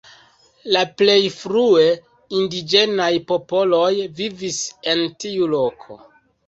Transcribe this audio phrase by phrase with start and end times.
[0.75, 1.85] La plej frue
[2.39, 6.05] indiĝenaj popoloj vivis en tiu loko.